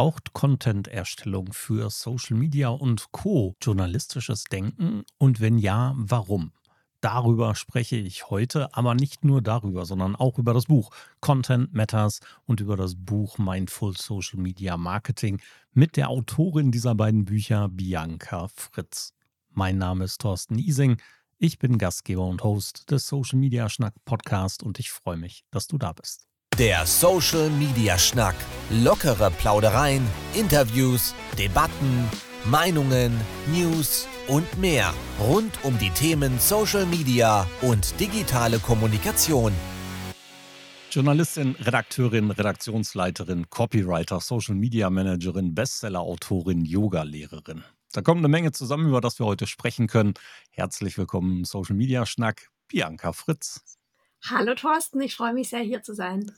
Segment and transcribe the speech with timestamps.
[0.00, 3.54] Braucht Content-Erstellung für Social Media und Co.
[3.60, 5.02] journalistisches Denken?
[5.18, 6.52] Und wenn ja, warum?
[7.02, 10.90] Darüber spreche ich heute, aber nicht nur darüber, sondern auch über das Buch
[11.20, 15.38] Content Matters und über das Buch Mindful Social Media Marketing
[15.74, 19.12] mit der Autorin dieser beiden Bücher, Bianca Fritz.
[19.50, 20.96] Mein Name ist Thorsten Ising.
[21.36, 25.66] Ich bin Gastgeber und Host des Social Media Schnack Podcast und ich freue mich, dass
[25.66, 26.29] du da bist.
[26.60, 28.34] Der Social Media Schnack.
[28.68, 32.06] Lockere Plaudereien, Interviews, Debatten,
[32.44, 33.18] Meinungen,
[33.50, 39.54] News und mehr rund um die Themen Social Media und digitale Kommunikation.
[40.90, 47.64] Journalistin, Redakteurin, Redaktionsleiterin, Copywriter, Social Media Managerin, Bestseller-Autorin, Yoga-Lehrerin.
[47.92, 50.12] Da kommt eine Menge zusammen, über das wir heute sprechen können.
[50.50, 53.79] Herzlich willkommen im Social Media Schnack, Bianca Fritz.
[54.24, 56.30] Hallo Thorsten, ich freue mich sehr, hier zu sein.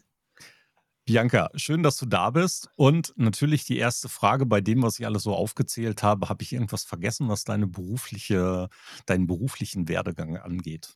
[1.12, 2.70] Bianca, schön, dass du da bist.
[2.74, 6.54] Und natürlich die erste Frage bei dem, was ich alles so aufgezählt habe, habe ich
[6.54, 8.70] irgendwas vergessen, was deine berufliche,
[9.04, 10.94] deinen beruflichen Werdegang angeht?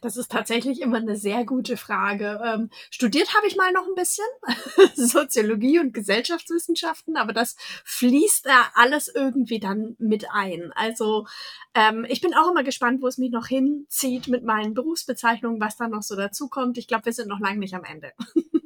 [0.00, 2.40] Das ist tatsächlich immer eine sehr gute Frage.
[2.42, 4.24] Ähm, studiert habe ich mal noch ein bisschen
[4.94, 10.72] Soziologie und Gesellschaftswissenschaften, aber das fließt da alles irgendwie dann mit ein.
[10.74, 11.26] Also
[11.74, 15.76] ähm, ich bin auch immer gespannt, wo es mich noch hinzieht mit meinen Berufsbezeichnungen, was
[15.76, 16.78] da noch so dazukommt.
[16.78, 18.12] Ich glaube, wir sind noch lange nicht am Ende.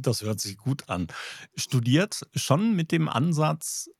[0.00, 1.08] Das hört sich gut an.
[1.54, 3.90] Studiert schon mit dem Ansatz,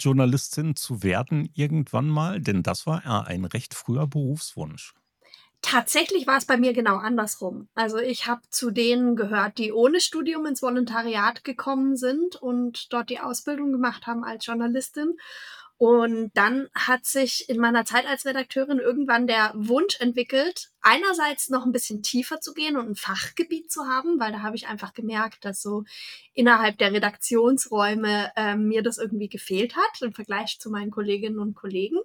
[0.00, 2.40] Journalistin zu werden irgendwann mal?
[2.40, 4.94] Denn das war ja ein recht früher Berufswunsch.
[5.62, 7.68] Tatsächlich war es bei mir genau andersrum.
[7.74, 13.10] Also ich habe zu denen gehört, die ohne Studium ins Volontariat gekommen sind und dort
[13.10, 15.16] die Ausbildung gemacht haben als Journalistin.
[15.82, 21.66] Und dann hat sich in meiner Zeit als Redakteurin irgendwann der Wunsch entwickelt, einerseits noch
[21.66, 24.94] ein bisschen tiefer zu gehen und ein Fachgebiet zu haben, weil da habe ich einfach
[24.94, 25.82] gemerkt, dass so
[26.34, 31.56] innerhalb der Redaktionsräume äh, mir das irgendwie gefehlt hat im Vergleich zu meinen Kolleginnen und
[31.56, 31.98] Kollegen.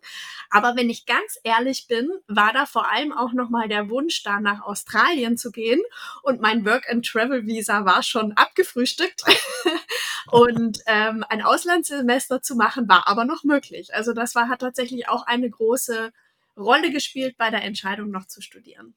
[0.49, 4.23] Aber wenn ich ganz ehrlich bin, war da vor allem auch noch mal der Wunsch,
[4.23, 5.81] da nach Australien zu gehen
[6.23, 9.21] und mein Work and Travel Visa war schon abgefrühstückt.
[10.31, 13.93] Und ähm, ein Auslandssemester zu machen, war aber noch möglich.
[13.93, 16.11] Also das war, hat tatsächlich auch eine große
[16.57, 18.95] Rolle gespielt bei der Entscheidung, noch zu studieren.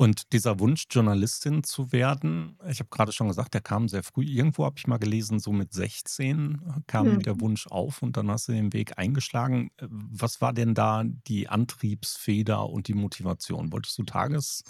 [0.00, 4.24] Und dieser Wunsch, Journalistin zu werden, ich habe gerade schon gesagt, der kam sehr früh.
[4.24, 7.22] Irgendwo habe ich mal gelesen, so mit 16 kam hm.
[7.22, 9.70] der Wunsch auf und dann hast du den Weg eingeschlagen.
[9.78, 13.72] Was war denn da die Antriebsfeder und die Motivation?
[13.72, 14.64] Wolltest du Tages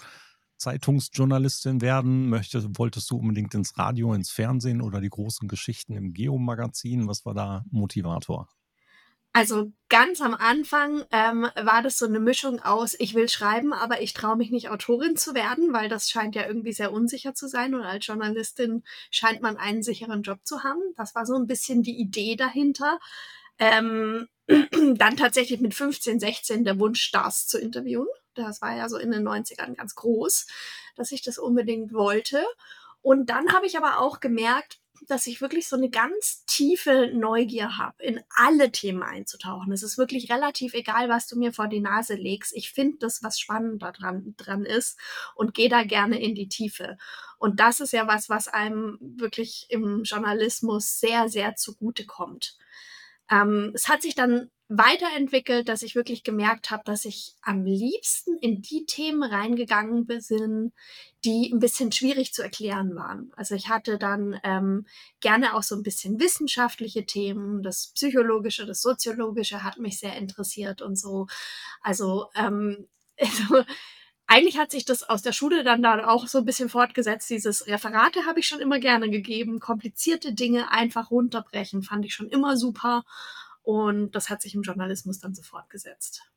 [0.61, 2.29] Zeitungsjournalistin werden?
[2.29, 7.09] Möchtest, wolltest du unbedingt ins Radio, ins Fernsehen oder die großen Geschichten im Geo-Magazin?
[7.09, 8.49] Was war da Motivator?
[9.33, 14.03] Also ganz am Anfang ähm, war das so eine Mischung aus, ich will schreiben, aber
[14.03, 17.47] ich traue mich nicht Autorin zu werden, weil das scheint ja irgendwie sehr unsicher zu
[17.47, 18.83] sein und als Journalistin
[19.13, 20.81] scheint man einen sicheren Job zu haben.
[20.97, 22.99] Das war so ein bisschen die Idee dahinter.
[23.59, 24.27] Ähm,
[24.97, 28.09] dann tatsächlich mit 15, 16 der Wunsch, Stars zu interviewen.
[28.43, 30.47] Das war ja so in den 90ern ganz groß,
[30.97, 32.45] dass ich das unbedingt wollte.
[33.03, 37.79] Und dann habe ich aber auch gemerkt, dass ich wirklich so eine ganz tiefe Neugier
[37.79, 39.73] habe, in alle Themen einzutauchen.
[39.73, 42.55] Es ist wirklich relativ egal, was du mir vor die Nase legst.
[42.55, 44.99] Ich finde das, was spannend daran dran ist
[45.35, 46.99] und gehe da gerne in die Tiefe.
[47.39, 52.59] Und das ist ja was, was einem wirklich im Journalismus sehr, sehr zugute kommt.
[53.31, 58.39] Ähm, es hat sich dann weiterentwickelt, dass ich wirklich gemerkt habe, dass ich am liebsten
[58.39, 60.73] in die Themen reingegangen bin,
[61.25, 63.33] die ein bisschen schwierig zu erklären waren.
[63.35, 64.87] Also ich hatte dann ähm,
[65.21, 70.83] gerne auch so ein bisschen wissenschaftliche Themen, das Psychologische, das Soziologische hat mich sehr interessiert
[70.83, 71.27] und so.
[71.83, 72.87] Also, ähm,
[73.19, 73.65] also
[74.29, 77.29] eigentlich hat sich das aus der Schule dann da auch so ein bisschen fortgesetzt.
[77.29, 79.59] Dieses Referate habe ich schon immer gerne gegeben.
[79.59, 83.03] Komplizierte Dinge einfach runterbrechen fand ich schon immer super.
[83.63, 86.31] Und das hat sich im Journalismus dann so fortgesetzt.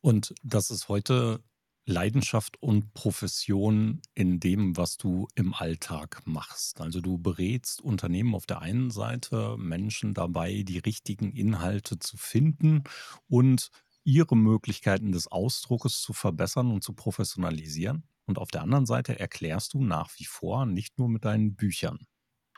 [0.00, 1.42] Und das ist heute
[1.88, 6.80] Leidenschaft und Profession in dem, was du im Alltag machst.
[6.82, 12.84] Also du berätst Unternehmen auf der einen Seite, Menschen dabei, die richtigen Inhalte zu finden
[13.26, 13.70] und
[14.04, 18.04] ihre Möglichkeiten des Ausdruckes zu verbessern und zu professionalisieren.
[18.26, 22.06] Und auf der anderen Seite erklärst du nach wie vor nicht nur mit deinen Büchern.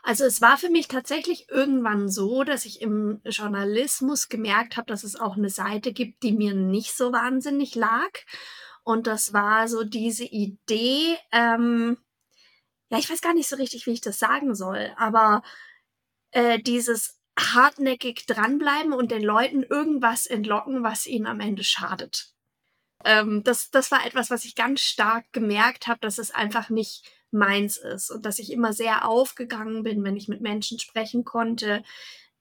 [0.03, 5.05] Also es war für mich tatsächlich irgendwann so, dass ich im Journalismus gemerkt habe, dass
[5.05, 8.11] es auch eine Seite gibt, die mir nicht so wahnsinnig lag.
[8.83, 11.99] Und das war so diese Idee, ähm,
[12.91, 15.43] ja, ich weiß gar nicht so richtig, wie ich das sagen soll, aber
[16.33, 22.33] äh, dieses hartnäckig dranbleiben und den Leuten irgendwas entlocken, was ihnen am Ende schadet.
[23.05, 27.11] Ähm, das, das war etwas, was ich ganz stark gemerkt habe, dass es einfach nicht
[27.31, 31.83] meins ist und dass ich immer sehr aufgegangen bin, wenn ich mit Menschen sprechen konnte,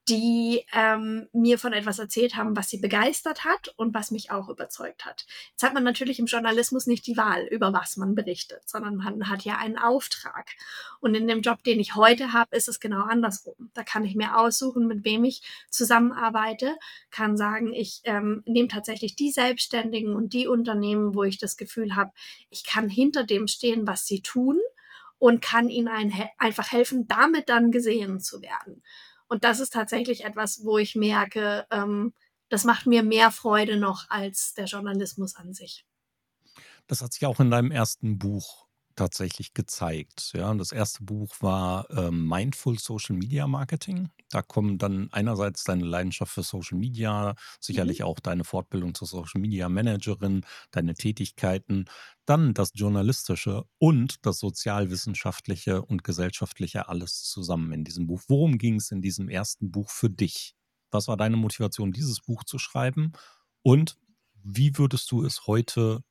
[0.10, 4.50] die ähm, mir von etwas erzählt haben, was sie begeistert hat und was mich auch
[4.50, 5.26] überzeugt hat.
[5.52, 9.30] Jetzt hat man natürlich im Journalismus nicht die Wahl, über was man berichtet, sondern man
[9.30, 10.50] hat ja einen Auftrag.
[11.00, 13.70] Und in dem Job, den ich heute habe, ist es genau andersrum.
[13.76, 16.76] Da kann ich mir aussuchen, mit wem ich zusammenarbeite,
[17.12, 21.96] kann sagen, ich ähm, nehme tatsächlich die Selbstständigen und die Unternehmen, wo ich das Gefühl
[21.96, 22.12] habe,
[22.50, 24.60] ich kann hinter dem stehen, was sie tun
[25.20, 28.84] und kann ihnen ein, einfach helfen, damit dann gesehen zu werden.
[29.28, 32.14] Und das ist tatsächlich etwas, wo ich merke, ähm,
[32.50, 35.86] das macht mir mehr Freude noch als der Journalismus an sich.
[36.88, 38.69] Das hat sich auch in deinem ersten Buch
[39.00, 40.32] tatsächlich gezeigt.
[40.34, 44.10] Ja, das erste Buch war äh, Mindful Social Media Marketing.
[44.30, 48.06] Da kommen dann einerseits deine Leidenschaft für Social Media, sicherlich mhm.
[48.06, 51.86] auch deine Fortbildung zur Social Media Managerin, deine Tätigkeiten,
[52.26, 58.22] dann das Journalistische und das Sozialwissenschaftliche und Gesellschaftliche alles zusammen in diesem Buch.
[58.28, 60.56] Worum ging es in diesem ersten Buch für dich?
[60.92, 63.14] Was war deine Motivation, dieses Buch zu schreiben?
[63.62, 63.98] Und
[64.44, 66.04] wie würdest du es heute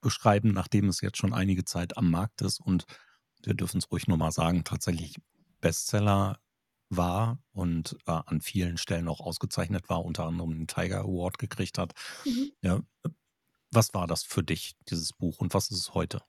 [0.00, 2.84] beschreiben, nachdem es jetzt schon einige Zeit am Markt ist und
[3.42, 5.16] wir dürfen es ruhig nochmal sagen, tatsächlich
[5.60, 6.38] Bestseller
[6.88, 11.78] war und äh, an vielen Stellen auch ausgezeichnet war, unter anderem den Tiger Award gekriegt
[11.78, 11.92] hat.
[12.24, 12.52] Mhm.
[12.62, 12.80] Ja,
[13.70, 16.22] was war das für dich, dieses Buch, und was ist es heute?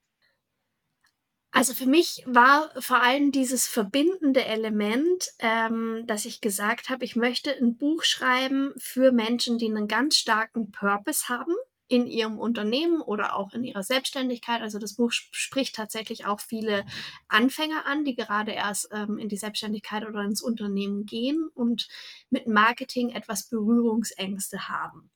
[1.51, 7.15] Also für mich war vor allem dieses verbindende Element, ähm, dass ich gesagt habe, ich
[7.15, 11.53] möchte ein Buch schreiben für Menschen, die einen ganz starken Purpose haben
[11.87, 14.61] in ihrem Unternehmen oder auch in ihrer Selbstständigkeit.
[14.61, 16.85] Also das Buch spricht tatsächlich auch viele
[17.27, 21.87] Anfänger an, die gerade erst ähm, in die Selbstständigkeit oder ins Unternehmen gehen und
[22.29, 25.09] mit Marketing etwas Berührungsängste haben.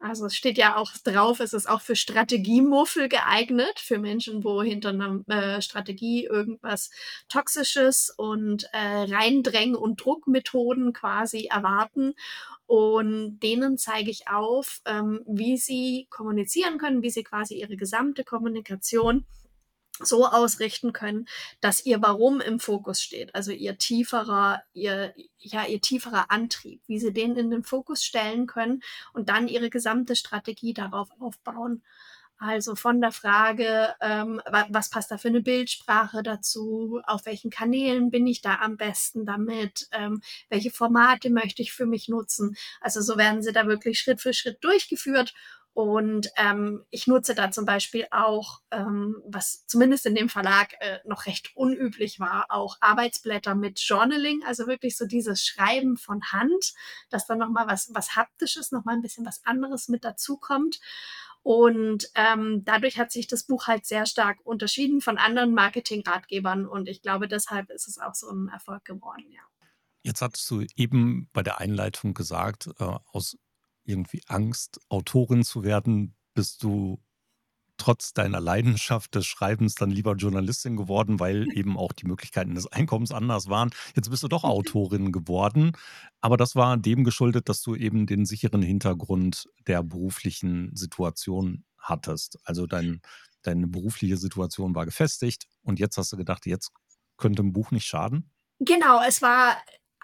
[0.00, 4.62] Also es steht ja auch drauf, es ist auch für Strategiemuffel geeignet, für Menschen, wo
[4.62, 6.90] hinter einer äh, Strategie irgendwas
[7.28, 8.78] Toxisches und äh,
[9.12, 12.14] Reindrängen und Druckmethoden quasi erwarten.
[12.68, 18.24] Und denen zeige ich auf, ähm, wie sie kommunizieren können, wie sie quasi ihre gesamte
[18.24, 19.24] Kommunikation
[20.00, 21.26] so ausrichten können,
[21.62, 27.00] dass ihr Warum im Fokus steht, also ihr tieferer, ihr, ja, ihr tieferer Antrieb, wie
[27.00, 28.82] sie den in den Fokus stellen können
[29.14, 31.82] und dann ihre gesamte Strategie darauf aufbauen.
[32.38, 38.10] Also von der Frage, ähm, was passt da für eine Bildsprache dazu, auf welchen Kanälen
[38.10, 42.56] bin ich da am besten damit, ähm, welche Formate möchte ich für mich nutzen.
[42.80, 45.34] Also so werden sie da wirklich Schritt für Schritt durchgeführt
[45.78, 50.98] und ähm, ich nutze da zum Beispiel auch, ähm, was zumindest in dem Verlag äh,
[51.04, 56.74] noch recht unüblich war, auch Arbeitsblätter mit Journaling, also wirklich so dieses Schreiben von Hand,
[57.10, 60.80] dass dann nochmal was, was Haptisches, nochmal ein bisschen was anderes mit dazukommt.
[61.42, 66.88] Und ähm, dadurch hat sich das Buch halt sehr stark unterschieden von anderen Marketing-Ratgebern und
[66.88, 69.40] ich glaube, deshalb ist es auch so ein Erfolg geworden, ja.
[70.02, 73.36] Jetzt hattest du eben bei der Einleitung gesagt, äh, aus
[73.84, 76.14] irgendwie Angst, Autorin zu werden?
[76.34, 77.02] Bist du
[77.78, 82.66] trotz deiner Leidenschaft des Schreibens dann lieber Journalistin geworden, weil eben auch die Möglichkeiten des
[82.72, 83.70] Einkommens anders waren.
[83.94, 84.50] Jetzt bist du doch mhm.
[84.50, 85.72] Autorin geworden,
[86.20, 92.38] aber das war dem geschuldet, dass du eben den sicheren Hintergrund der beruflichen Situation hattest.
[92.44, 93.00] Also dein,
[93.42, 96.72] deine berufliche Situation war gefestigt und jetzt hast du gedacht, jetzt
[97.16, 98.30] könnte ein Buch nicht schaden?
[98.60, 99.56] Genau, es war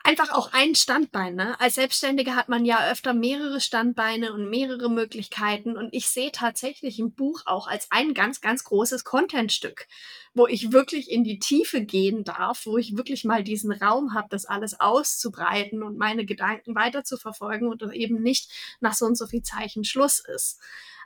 [0.05, 1.35] einfach auch ein Standbein.
[1.35, 1.59] Ne?
[1.59, 5.77] Als Selbstständige hat man ja öfter mehrere Standbeine und mehrere Möglichkeiten.
[5.77, 9.89] Und ich sehe tatsächlich ein Buch auch als ein ganz, ganz großes Contentstück,
[10.35, 14.29] wo ich wirklich in die Tiefe gehen darf, wo ich wirklich mal diesen Raum habe,
[14.31, 19.17] das alles auszubreiten und meine Gedanken weiter zu verfolgen und eben nicht nach so und
[19.17, 20.61] so viel Zeichen Schluss ist.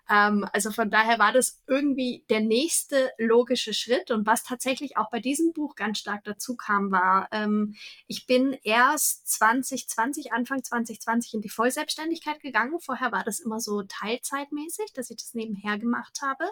[0.08, 4.10] Ähm, also von daher war das irgendwie der nächste logische Schritt.
[4.10, 7.74] Und was tatsächlich auch bei diesem Buch ganz stark dazu kam, war, ähm,
[8.06, 12.80] ich bin erst 2020, Anfang 2020 in die Vollselbstständigkeit gegangen.
[12.80, 16.44] Vorher war das immer so teilzeitmäßig, dass ich das nebenher gemacht habe.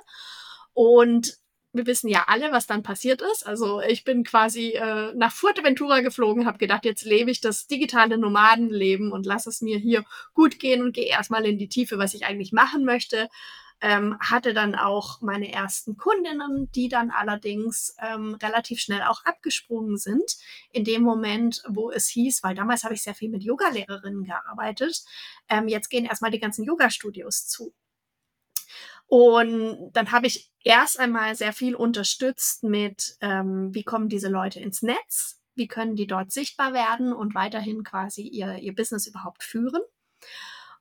[0.74, 1.38] Und
[1.76, 3.46] wir wissen ja alle, was dann passiert ist.
[3.46, 8.18] Also ich bin quasi äh, nach Fuerteventura geflogen, habe gedacht, jetzt lebe ich das digitale
[8.18, 10.04] Nomadenleben und lasse es mir hier
[10.34, 13.28] gut gehen und gehe erstmal in die Tiefe, was ich eigentlich machen möchte.
[13.82, 19.98] Ähm, hatte dann auch meine ersten Kundinnen, die dann allerdings ähm, relativ schnell auch abgesprungen
[19.98, 20.36] sind.
[20.72, 25.04] In dem Moment, wo es hieß, weil damals habe ich sehr viel mit Yogalehrerinnen gearbeitet,
[25.50, 27.74] ähm, jetzt gehen erstmal die ganzen Yoga-Studios zu.
[29.06, 34.60] Und dann habe ich erst einmal sehr viel unterstützt mit, ähm, wie kommen diese Leute
[34.60, 39.44] ins Netz, wie können die dort sichtbar werden und weiterhin quasi ihr, ihr Business überhaupt
[39.44, 39.82] führen.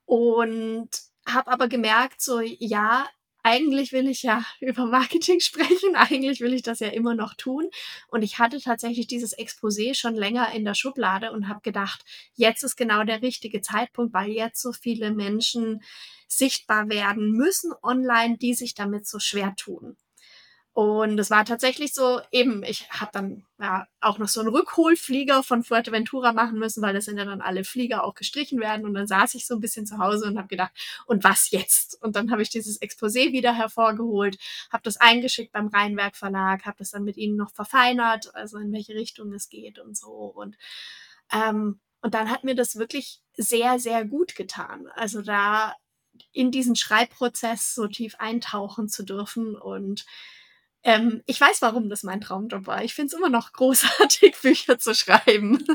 [0.06, 0.90] Und
[1.28, 3.08] habe aber gemerkt, so ja,
[3.46, 7.70] eigentlich will ich ja über Marketing sprechen, eigentlich will ich das ja immer noch tun.
[8.08, 12.64] Und ich hatte tatsächlich dieses Exposé schon länger in der Schublade und habe gedacht, jetzt
[12.64, 15.82] ist genau der richtige Zeitpunkt, weil jetzt so viele Menschen
[16.28, 19.96] sichtbar werden müssen online, die sich damit so schwer tun.
[20.76, 25.42] Und es war tatsächlich so, eben, ich habe dann ja, auch noch so einen Rückholflieger
[25.42, 28.86] von Fuerteventura machen müssen, weil das sind ja dann alle Flieger auch gestrichen werden.
[28.86, 30.74] Und dann saß ich so ein bisschen zu Hause und habe gedacht,
[31.06, 31.98] und was jetzt?
[32.04, 34.38] Und dann habe ich dieses Exposé wieder hervorgeholt,
[34.70, 38.74] habe das eingeschickt beim Rheinwerk Verlag, habe das dann mit ihnen noch verfeinert, also in
[38.74, 40.10] welche Richtung es geht und so.
[40.10, 40.58] Und,
[41.32, 44.88] ähm, und dann hat mir das wirklich sehr, sehr gut getan.
[44.94, 45.74] Also da
[46.34, 50.06] in diesen Schreibprozess so tief eintauchen zu dürfen und
[50.86, 52.84] ähm, ich weiß, warum das mein Traumjob war.
[52.84, 55.66] Ich finde es immer noch großartig, Bücher zu schreiben.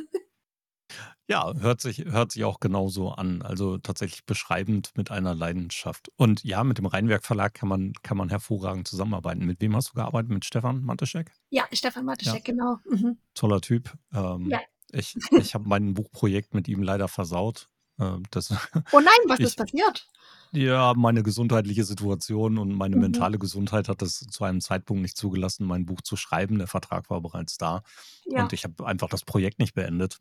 [1.26, 3.42] Ja, hört sich, hört sich auch genauso an.
[3.42, 6.10] Also tatsächlich beschreibend mit einer Leidenschaft.
[6.16, 9.44] Und ja, mit dem Rheinwerk Verlag kann man, kann man hervorragend zusammenarbeiten.
[9.44, 10.30] Mit wem hast du gearbeitet?
[10.30, 11.32] Mit Stefan Mateschek?
[11.50, 12.54] Ja, Stefan Mateschek, ja.
[12.54, 12.78] genau.
[12.88, 13.18] Mhm.
[13.34, 13.92] Toller Typ.
[14.12, 14.60] Ähm, ja.
[14.92, 17.68] Ich, ich habe mein Buchprojekt mit ihm leider versaut.
[18.00, 18.50] Äh, das,
[18.92, 20.08] oh nein, was ich, ist passiert?
[20.52, 23.02] Ja, meine gesundheitliche Situation und meine mhm.
[23.02, 26.58] mentale Gesundheit hat es zu einem Zeitpunkt nicht zugelassen, mein Buch zu schreiben.
[26.58, 27.82] Der Vertrag war bereits da
[28.24, 28.42] ja.
[28.42, 30.18] und ich habe einfach das Projekt nicht beendet.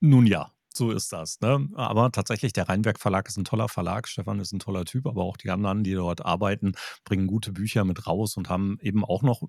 [0.00, 1.40] Nun ja, so ist das.
[1.40, 1.68] Ne?
[1.74, 4.08] Aber tatsächlich, der Rheinwerk Verlag ist ein toller Verlag.
[4.08, 6.72] Stefan ist ein toller Typ, aber auch die anderen, die dort arbeiten,
[7.04, 9.42] bringen gute Bücher mit raus und haben eben auch noch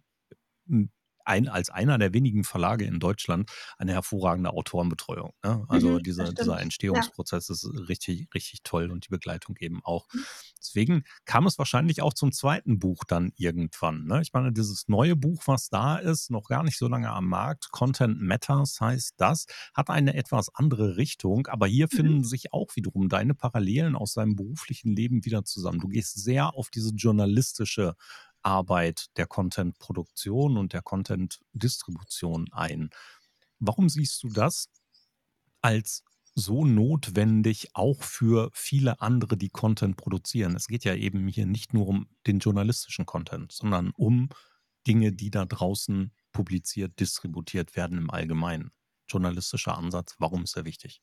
[1.27, 5.33] ein, als einer der wenigen Verlage in Deutschland eine hervorragende Autorenbetreuung.
[5.43, 5.65] Ne?
[5.67, 7.53] Also mhm, diese, dieser Entstehungsprozess ja.
[7.53, 10.07] ist richtig, richtig toll und die Begleitung eben auch.
[10.13, 10.23] Mhm.
[10.59, 14.05] Deswegen kam es wahrscheinlich auch zum zweiten Buch dann irgendwann.
[14.05, 14.21] Ne?
[14.21, 17.71] Ich meine, dieses neue Buch, was da ist, noch gar nicht so lange am Markt,
[17.71, 21.95] Content Matters heißt das, hat eine etwas andere Richtung, aber hier mhm.
[21.95, 25.79] finden sich auch wiederum deine Parallelen aus deinem beruflichen Leben wieder zusammen.
[25.79, 27.95] Du gehst sehr auf diese journalistische
[28.41, 32.89] Arbeit der Content-Produktion und der Content-Distribution ein.
[33.59, 34.69] Warum siehst du das
[35.61, 36.03] als
[36.35, 40.55] so notwendig auch für viele andere, die Content produzieren?
[40.55, 44.29] Es geht ja eben hier nicht nur um den journalistischen Content, sondern um
[44.85, 48.71] Dinge, die da draußen publiziert, distributiert werden im Allgemeinen.
[49.09, 51.01] Journalistischer Ansatz, warum ist er wichtig?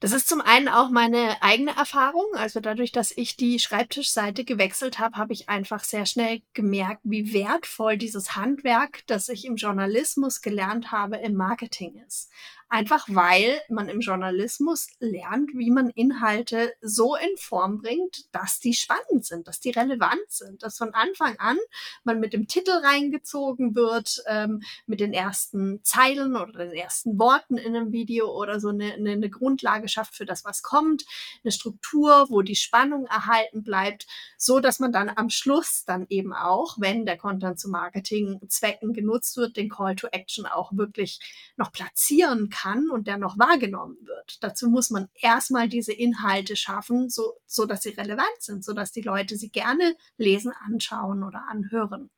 [0.00, 2.24] Das ist zum einen auch meine eigene Erfahrung.
[2.32, 7.34] Also dadurch, dass ich die Schreibtischseite gewechselt habe, habe ich einfach sehr schnell gemerkt, wie
[7.34, 12.30] wertvoll dieses Handwerk, das ich im Journalismus gelernt habe, im Marketing ist.
[12.72, 18.74] Einfach weil man im Journalismus lernt, wie man Inhalte so in Form bringt, dass die
[18.74, 21.58] spannend sind, dass die relevant sind, dass von Anfang an
[22.04, 27.58] man mit dem Titel reingezogen wird, ähm, mit den ersten Zeilen oder den ersten Worten
[27.58, 31.04] in einem Video oder so eine, eine, eine Grundlage schafft für das, was kommt,
[31.42, 34.06] eine Struktur, wo die Spannung erhalten bleibt,
[34.38, 39.36] so dass man dann am Schluss dann eben auch, wenn der Content zu Marketing-Zwecken genutzt
[39.36, 41.18] wird, den Call to Action auch wirklich
[41.56, 44.42] noch platzieren kann kann und der noch wahrgenommen wird.
[44.42, 48.92] Dazu muss man erstmal diese Inhalte schaffen, so, so dass sie relevant sind, so dass
[48.92, 52.10] die Leute sie gerne lesen, anschauen oder anhören.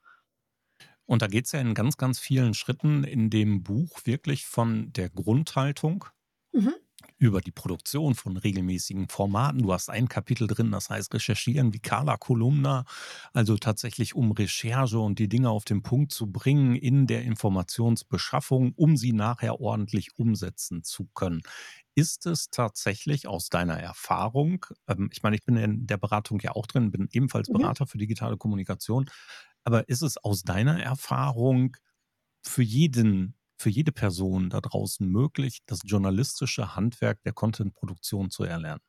[1.04, 4.92] Und da geht es ja in ganz, ganz vielen Schritten in dem Buch wirklich von
[4.92, 6.06] der Grundhaltung
[6.52, 6.74] mhm
[7.18, 9.62] über die Produktion von regelmäßigen Formaten.
[9.62, 12.84] Du hast ein Kapitel drin, das heißt Recherchieren wie Carla Kolumna,
[13.32, 18.72] also tatsächlich um Recherche und die Dinge auf den Punkt zu bringen in der Informationsbeschaffung,
[18.74, 21.42] um sie nachher ordentlich umsetzen zu können.
[21.94, 26.52] Ist es tatsächlich aus deiner Erfahrung, ähm, ich meine, ich bin in der Beratung ja
[26.52, 27.58] auch drin, bin ebenfalls mhm.
[27.58, 27.88] Berater mhm.
[27.88, 29.08] für digitale Kommunikation,
[29.62, 31.76] aber ist es aus deiner Erfahrung
[32.44, 38.82] für jeden für jede Person da draußen möglich, das journalistische Handwerk der Content-Produktion zu erlernen?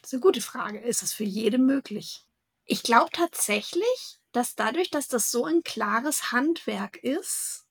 [0.00, 0.78] Das ist eine gute Frage.
[0.78, 2.26] Ist es für jede möglich?
[2.64, 7.66] Ich glaube tatsächlich, dass dadurch, dass das so ein klares Handwerk ist,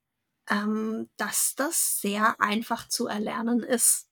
[0.50, 4.10] ähm, dass das sehr einfach zu erlernen ist.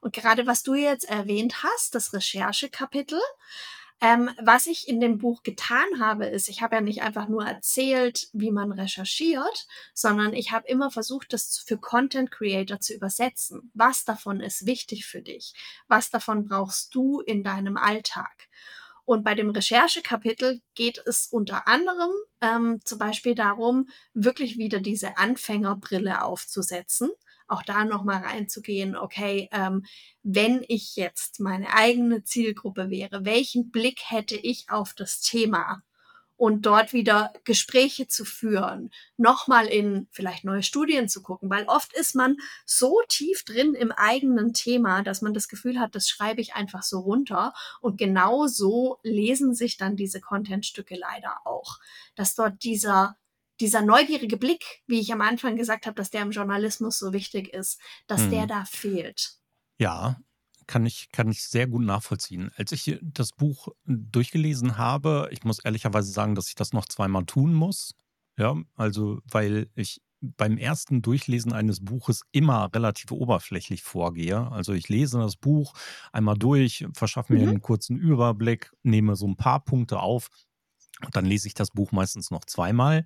[0.00, 3.20] Und gerade was du jetzt erwähnt hast, das Recherchekapitel,
[4.00, 7.44] ähm, was ich in dem Buch getan habe, ist, ich habe ja nicht einfach nur
[7.44, 13.72] erzählt, wie man recherchiert, sondern ich habe immer versucht, das für Content Creator zu übersetzen.
[13.74, 15.52] Was davon ist wichtig für dich?
[15.88, 18.48] Was davon brauchst du in deinem Alltag?
[19.04, 25.16] Und bei dem Recherchekapitel geht es unter anderem ähm, zum Beispiel darum, wirklich wieder diese
[25.16, 27.10] Anfängerbrille aufzusetzen
[27.48, 29.84] auch da nochmal reinzugehen, okay, ähm,
[30.22, 35.82] wenn ich jetzt meine eigene Zielgruppe wäre, welchen Blick hätte ich auf das Thema?
[36.38, 41.92] und dort wieder Gespräche zu führen, nochmal in vielleicht neue Studien zu gucken, weil oft
[41.92, 46.40] ist man so tief drin im eigenen Thema, dass man das Gefühl hat, das schreibe
[46.40, 51.80] ich einfach so runter und genau so lesen sich dann diese Contentstücke leider auch,
[52.14, 53.16] dass dort dieser
[53.60, 57.52] dieser neugierige Blick, wie ich am Anfang gesagt habe, dass der im Journalismus so wichtig
[57.52, 58.30] ist, dass hm.
[58.30, 59.34] der da fehlt.
[59.78, 60.16] Ja,
[60.66, 62.50] kann ich, kann ich sehr gut nachvollziehen.
[62.56, 67.24] Als ich das Buch durchgelesen habe, ich muss ehrlicherweise sagen, dass ich das noch zweimal
[67.24, 67.94] tun muss.
[68.36, 74.50] Ja, also, weil ich beim ersten Durchlesen eines Buches immer relativ oberflächlich vorgehe.
[74.50, 75.74] Also ich lese das Buch
[76.12, 77.48] einmal durch, verschaffe mir mhm.
[77.48, 80.28] einen kurzen Überblick, nehme so ein paar Punkte auf
[81.04, 83.04] und dann lese ich das Buch meistens noch zweimal.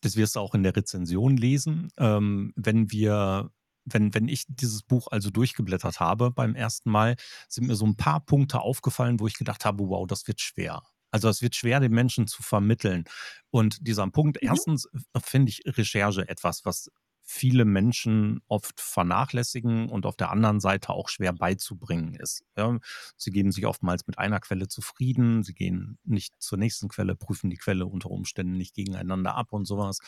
[0.00, 1.88] Das wirst du auch in der Rezension lesen.
[1.98, 3.50] Ähm, wenn wir
[3.86, 7.16] wenn, wenn ich dieses Buch also durchgeblättert habe beim ersten Mal,
[7.48, 10.82] sind mir so ein paar Punkte aufgefallen, wo ich gedacht habe, wow, das wird schwer.
[11.10, 13.04] Also es wird schwer, den Menschen zu vermitteln.
[13.50, 14.48] Und dieser Punkt, mhm.
[14.48, 16.90] erstens äh, finde ich Recherche etwas, was
[17.32, 22.42] viele Menschen oft vernachlässigen und auf der anderen Seite auch schwer beizubringen ist.
[22.56, 22.76] Ja,
[23.16, 27.48] sie geben sich oftmals mit einer Quelle zufrieden, sie gehen nicht zur nächsten Quelle, prüfen
[27.48, 30.00] die Quelle unter Umständen nicht gegeneinander ab und sowas.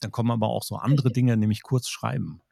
[0.00, 2.42] Dann kommen aber auch so andere Dinge, nämlich kurz schreiben.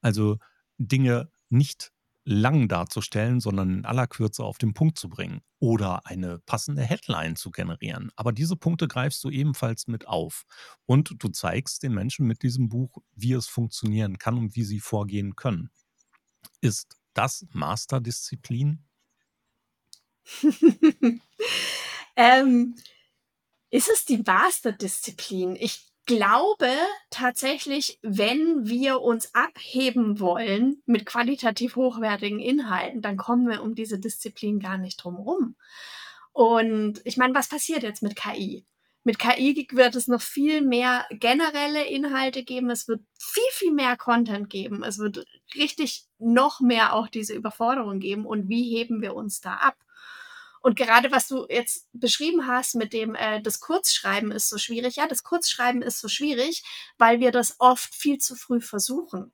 [0.00, 0.38] Also
[0.78, 1.92] Dinge nicht
[2.24, 7.36] lang darzustellen, sondern in aller Kürze auf den Punkt zu bringen oder eine passende Headline
[7.36, 8.10] zu generieren.
[8.16, 10.44] Aber diese Punkte greifst du ebenfalls mit auf
[10.86, 14.80] und du zeigst den Menschen mit diesem Buch, wie es funktionieren kann und wie sie
[14.80, 15.70] vorgehen können.
[16.60, 18.84] Ist das Masterdisziplin?
[22.16, 22.76] ähm,
[23.70, 25.56] ist es die Masterdisziplin?
[25.56, 26.68] Ich glaube
[27.10, 33.98] tatsächlich, wenn wir uns abheben wollen mit qualitativ hochwertigen Inhalten, dann kommen wir um diese
[33.98, 35.56] Disziplin gar nicht drum rum.
[36.32, 38.64] Und ich meine, was passiert jetzt mit KI?
[39.04, 42.70] Mit KI wird es noch viel mehr generelle Inhalte geben.
[42.70, 44.84] Es wird viel, viel mehr Content geben.
[44.84, 45.26] Es wird
[45.56, 48.26] richtig noch mehr auch diese Überforderung geben.
[48.26, 49.76] Und wie heben wir uns da ab?
[50.62, 54.96] Und gerade was du jetzt beschrieben hast mit dem, äh, das Kurzschreiben ist so schwierig.
[54.96, 56.62] Ja, das Kurzschreiben ist so schwierig,
[56.98, 59.32] weil wir das oft viel zu früh versuchen.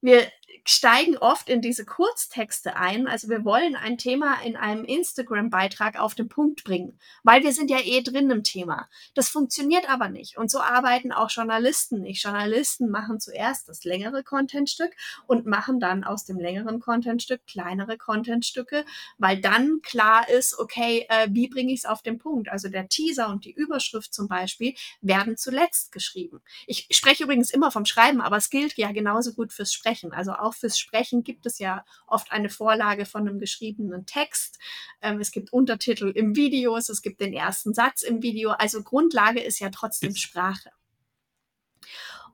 [0.00, 0.30] Wir
[0.64, 3.06] steigen oft in diese Kurztexte ein.
[3.06, 7.70] Also wir wollen ein Thema in einem Instagram-Beitrag auf den Punkt bringen, weil wir sind
[7.70, 8.88] ja eh drin im Thema.
[9.14, 10.36] Das funktioniert aber nicht.
[10.36, 12.22] Und so arbeiten auch Journalisten nicht.
[12.22, 14.92] Journalisten machen zuerst das längere Contentstück
[15.26, 18.84] und machen dann aus dem längeren Contentstück kleinere Contentstücke,
[19.18, 22.48] weil dann klar ist, okay, äh, wie bringe ich es auf den Punkt?
[22.48, 26.40] Also der Teaser und die Überschrift zum Beispiel werden zuletzt geschrieben.
[26.66, 30.12] Ich spreche übrigens immer vom Schreiben, aber es gilt ja genauso gut fürs Sprechen.
[30.12, 34.58] Also auch fürs Sprechen gibt es ja oft eine Vorlage von einem geschriebenen Text.
[35.02, 38.50] Ähm, es gibt Untertitel im Video, es gibt den ersten Satz im Video.
[38.50, 40.70] Also Grundlage ist ja trotzdem Sprache.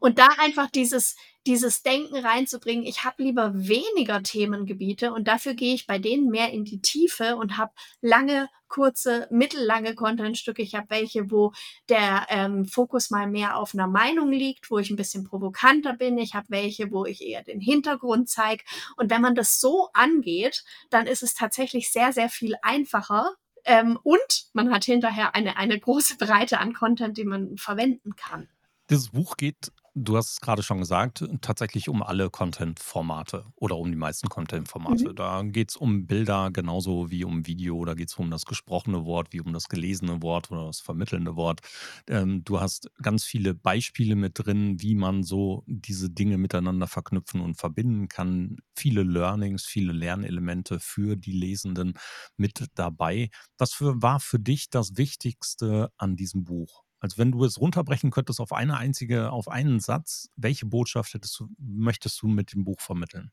[0.01, 1.15] Und da einfach dieses,
[1.47, 6.51] dieses Denken reinzubringen, ich habe lieber weniger Themengebiete und dafür gehe ich bei denen mehr
[6.51, 10.63] in die Tiefe und habe lange, kurze, mittellange Contentstücke.
[10.63, 11.53] Ich habe welche, wo
[11.89, 16.19] der ähm, Fokus mal mehr auf einer Meinung liegt, wo ich ein bisschen provokanter bin.
[16.19, 18.65] Ich habe welche, wo ich eher den Hintergrund zeige.
[18.97, 23.35] Und wenn man das so angeht, dann ist es tatsächlich sehr, sehr viel einfacher,
[23.65, 28.49] ähm, und man hat hinterher eine, eine große Breite an Content, die man verwenden kann.
[28.89, 33.91] Dieses Buch geht Du hast es gerade schon gesagt, tatsächlich um alle Content-Formate oder um
[33.91, 35.13] die meisten Content-Formate.
[35.13, 35.17] Mhm.
[35.17, 39.05] Da geht es um Bilder genauso wie um Video, da geht es um das gesprochene
[39.05, 41.63] Wort, wie um das gelesene Wort oder das vermittelnde Wort.
[42.09, 47.41] Ähm, du hast ganz viele Beispiele mit drin, wie man so diese Dinge miteinander verknüpfen
[47.41, 48.59] und verbinden kann.
[48.77, 51.95] Viele Learnings, viele Lernelemente für die Lesenden
[52.37, 53.29] mit dabei.
[53.59, 56.85] Was für, war für dich das Wichtigste an diesem Buch?
[57.01, 61.41] Also wenn du es runterbrechen könntest auf eine einzige, auf einen Satz, welche Botschaft hättest
[61.41, 63.33] du, möchtest du mit dem Buch vermitteln?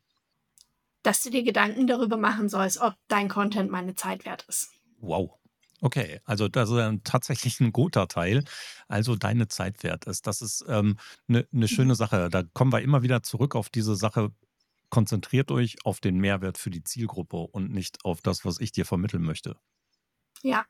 [1.03, 4.71] Dass du dir Gedanken darüber machen sollst, ob dein Content meine Zeit wert ist.
[4.99, 5.37] Wow.
[5.79, 8.43] Okay, also das ist tatsächlich ein guter Teil.
[8.87, 10.25] Also deine Zeit wert ist.
[10.25, 12.29] Das ist eine ähm, ne, ne schöne Sache.
[12.29, 14.31] Da kommen wir immer wieder zurück auf diese Sache.
[14.89, 18.85] Konzentriert euch auf den Mehrwert für die Zielgruppe und nicht auf das, was ich dir
[18.85, 19.57] vermitteln möchte.
[20.41, 20.65] Ja,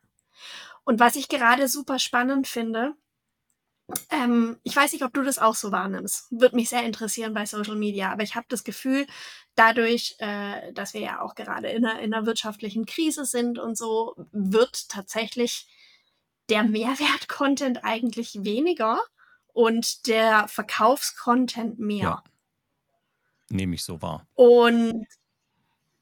[0.84, 2.93] und was ich gerade super spannend finde,
[4.10, 6.28] ähm, ich weiß nicht, ob du das auch so wahrnimmst.
[6.30, 9.08] Würde mich sehr interessieren bei Social Media, aber ich habe das Gefühl,
[9.56, 13.78] dadurch, äh, dass wir ja auch gerade in einer, in einer wirtschaftlichen Krise sind und
[13.78, 15.67] so, wird tatsächlich
[16.50, 19.00] der Mehrwert-Content eigentlich weniger
[19.54, 22.04] und der Verkaufscontent mehr.
[22.04, 22.23] Ja.
[23.50, 24.28] Nehme ich so wahr.
[24.36, 25.08] Und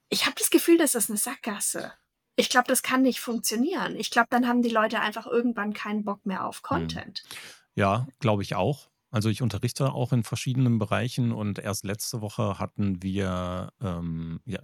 [0.10, 1.94] ich habe das Gefühl, das ist eine Sackgasse.
[2.36, 3.96] Ich glaube, das kann nicht funktionieren.
[3.96, 6.64] Ich glaube, dann haben die Leute einfach irgendwann keinen Bock mehr auf Hm.
[6.64, 7.24] Content.
[7.76, 8.90] Ja, glaube ich auch.
[9.12, 14.60] Also ich unterrichte auch in verschiedenen Bereichen und erst letzte Woche hatten wir, ähm, ja,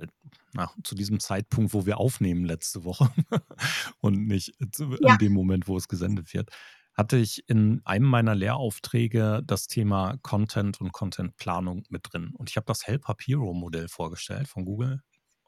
[0.53, 3.09] na, zu diesem Zeitpunkt, wo wir aufnehmen, letzte Woche
[4.01, 5.13] und nicht zu, Ja.
[5.13, 6.49] in dem Moment, wo es gesendet wird,
[6.93, 12.31] hatte ich in einem meiner Lehraufträge das Thema Content und Contentplanung mit drin.
[12.35, 15.01] Und ich habe das Help Hero Modell vorgestellt von Google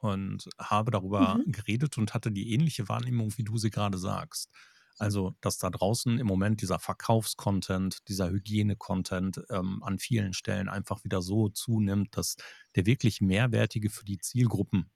[0.04, 1.44] und habe darüber Mhm.
[1.46, 4.50] geredet und hatte die ähnliche Wahrnehmung, wie du sie gerade sagst.
[4.98, 11.02] Also, dass da draußen im Moment dieser Verkaufscontent, dieser Hygiene-Content ähm, an vielen Stellen einfach
[11.04, 12.36] wieder so zunimmt, dass
[12.76, 14.92] der wirklich Mehrwertige für die Zielgruppen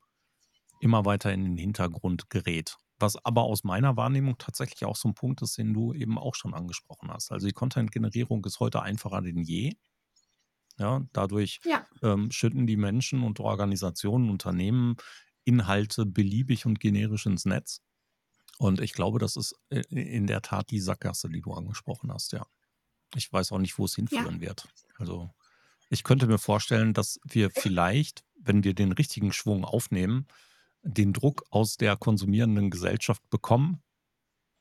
[0.81, 2.77] immer weiter in den Hintergrund gerät.
[3.01, 6.35] Was aber aus meiner Wahrnehmung tatsächlich auch so ein Punkt ist, den du eben auch
[6.35, 7.31] schon angesprochen hast.
[7.33, 9.75] Also die Content-Generierung ist heute einfacher denn je.
[10.78, 11.84] Ja, dadurch Ja.
[12.02, 14.96] ähm, schütten die Menschen und Organisationen, Unternehmen
[15.44, 17.80] Inhalte beliebig und generisch ins Netz.
[18.58, 22.32] Und ich glaube, das ist i- in der Tat die Sackgasse, die du angesprochen hast,
[22.32, 22.46] ja.
[23.16, 24.68] Ich weiß auch nicht, wo es hinführen wird.
[24.98, 25.30] Also
[25.90, 30.26] ich könnte mir vorstellen, dass wir vielleicht, wenn wir den richtigen Schwung aufnehmen,
[30.82, 33.82] den Druck aus der konsumierenden Gesellschaft bekommen,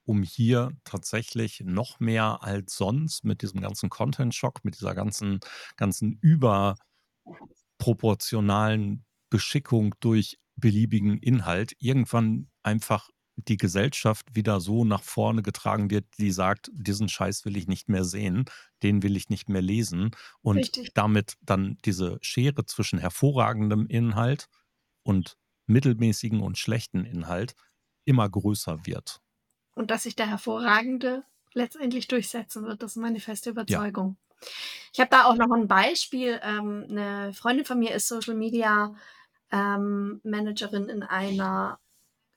[0.07, 5.39] um hier tatsächlich noch mehr als sonst mit diesem ganzen Content-Schock, mit dieser ganzen,
[5.75, 15.91] ganzen überproportionalen Beschickung durch beliebigen Inhalt, irgendwann einfach die Gesellschaft wieder so nach vorne getragen
[15.91, 18.45] wird, die sagt, diesen Scheiß will ich nicht mehr sehen,
[18.81, 20.91] den will ich nicht mehr lesen und Richtig.
[20.95, 24.47] damit dann diese Schere zwischen hervorragendem Inhalt
[25.03, 27.53] und mittelmäßigen und schlechten Inhalt
[28.05, 29.21] immer größer wird.
[29.77, 34.17] Und dass sich der Hervorragende letztendlich durchsetzen wird, das ist meine feste Überzeugung.
[34.91, 36.39] Ich habe da auch noch ein Beispiel.
[36.43, 38.95] Ähm, eine Freundin von mir ist Social Media
[39.51, 41.79] ähm, Managerin in einer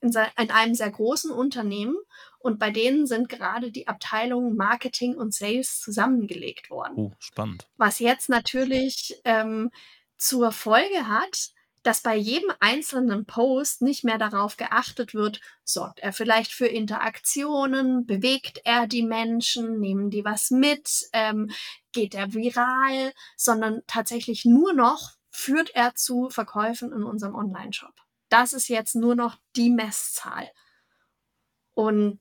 [0.02, 1.96] in, in einem sehr großen Unternehmen
[2.38, 6.94] und bei denen sind gerade die Abteilungen Marketing und Sales zusammengelegt worden.
[6.96, 7.68] Oh, spannend.
[7.76, 9.70] Was jetzt natürlich ähm,
[10.16, 11.50] zur Folge hat,
[11.82, 18.06] dass bei jedem einzelnen Post nicht mehr darauf geachtet wird, sorgt er vielleicht für Interaktionen,
[18.06, 21.50] bewegt er die Menschen, nehmen die was mit, ähm,
[21.92, 27.94] geht er viral, sondern tatsächlich nur noch führt er zu Verkäufen in unserem Online-Shop.
[28.28, 30.50] Das ist jetzt nur noch die Messzahl.
[31.72, 32.20] Und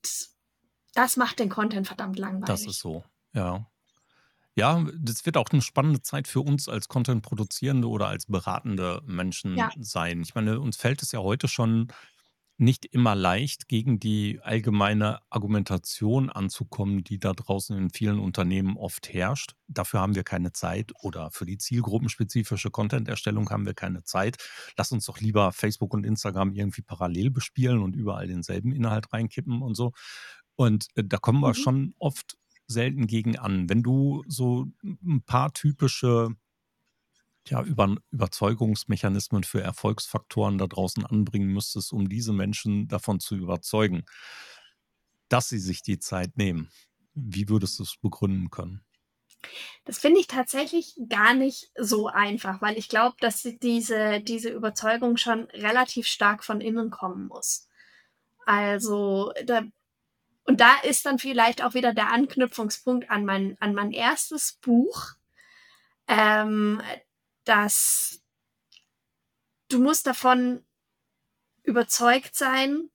[0.93, 2.47] das macht den Content verdammt langweilig.
[2.47, 3.65] Das ist so, ja.
[4.59, 9.57] Ja, das wird auch eine spannende Zeit für uns als Content-Produzierende oder als beratende Menschen
[9.57, 9.69] Ja.
[9.79, 10.21] sein.
[10.21, 11.87] Ich meine, uns fällt es ja heute schon
[12.57, 19.13] nicht immer leicht, gegen die allgemeine Argumentation anzukommen, die da draußen in vielen Unternehmen oft
[19.13, 19.53] herrscht.
[19.69, 24.37] Dafür haben wir keine Zeit oder für die zielgruppenspezifische Content-Erstellung haben wir keine Zeit.
[24.77, 29.61] Lass uns doch lieber Facebook und Instagram irgendwie parallel bespielen und überall denselben Inhalt reinkippen
[29.61, 29.93] und so.
[30.55, 31.53] Und äh, da kommen wir Mhm.
[31.53, 32.35] schon oft
[32.69, 33.69] selten gegen an.
[33.69, 36.29] Wenn du so ein paar typische
[37.47, 44.05] ja, über, Überzeugungsmechanismen für Erfolgsfaktoren da draußen anbringen müsstest, um diese Menschen davon zu überzeugen,
[45.29, 46.69] dass sie sich die Zeit nehmen.
[47.13, 48.82] Wie würdest du es begründen können?
[49.86, 55.17] Das finde ich tatsächlich gar nicht so einfach, weil ich glaube, dass diese, diese Überzeugung
[55.17, 57.67] schon relativ stark von innen kommen muss.
[58.45, 59.63] Also, da,
[60.45, 65.13] und da ist dann vielleicht auch wieder der Anknüpfungspunkt an mein, an mein erstes Buch,
[66.08, 66.82] ähm,
[67.43, 68.21] dass
[69.69, 70.65] du musst davon
[71.63, 72.89] überzeugt sein,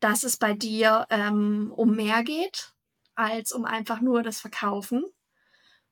[0.00, 2.74] dass es bei dir ähm, um mehr geht
[3.14, 5.04] als um einfach nur das Verkaufen.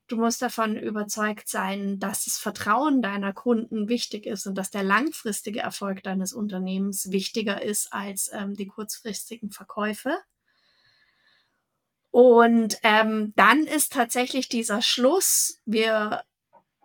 [0.07, 4.83] Du musst davon überzeugt sein, dass das Vertrauen deiner Kunden wichtig ist und dass der
[4.83, 10.19] langfristige Erfolg deines Unternehmens wichtiger ist als ähm, die kurzfristigen Verkäufe.
[12.14, 16.22] Und ähm, dann ist tatsächlich dieser Schluss, wir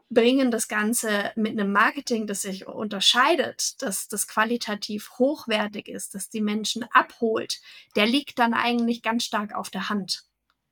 [0.09, 6.31] bringen das Ganze mit einem Marketing, das sich unterscheidet, dass das qualitativ hochwertig ist, dass
[6.31, 7.61] die Menschen abholt,
[7.95, 10.23] der liegt dann eigentlich ganz stark auf der Hand.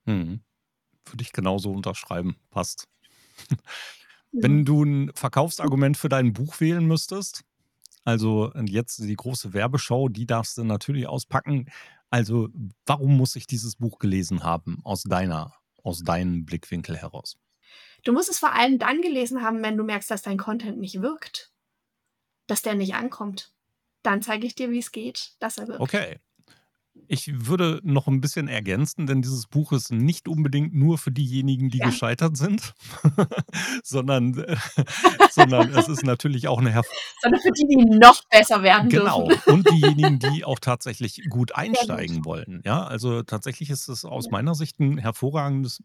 [0.08, 0.42] Hm.
[1.06, 2.38] Würde ich genauso unterschreiben.
[2.50, 2.88] Passt.
[4.32, 7.44] Wenn du ein Verkaufsargument für dein Buch wählen müsstest,
[8.06, 11.70] also jetzt die große Werbeschau, die darfst du natürlich auspacken.
[12.10, 12.50] Also,
[12.86, 17.38] warum muss ich dieses Buch gelesen haben, aus deiner, aus deinem Blickwinkel heraus?
[18.04, 21.02] Du musst es vor allem dann gelesen haben, wenn du merkst, dass dein Content nicht
[21.02, 21.52] wirkt,
[22.48, 23.54] dass der nicht ankommt.
[24.04, 25.82] Dann zeige ich dir, wie es geht, dass er wirkt.
[25.82, 26.20] Okay.
[27.08, 31.70] Ich würde noch ein bisschen ergänzen, denn dieses Buch ist nicht unbedingt nur für diejenigen,
[31.70, 31.86] die Ja.
[31.86, 32.74] gescheitert sind,
[33.84, 34.56] sondern, äh,
[35.32, 36.88] sondern es ist natürlich auch eine herv
[37.22, 39.28] Sondern für die, die noch besser werden Genau.
[39.28, 39.54] dürfen.
[39.54, 41.56] Und diejenigen, die auch tatsächlich gut.
[41.56, 42.62] einsteigen wollen.
[42.66, 45.82] Ja, also tatsächlich ist es aus meiner Sicht ein hervorragendes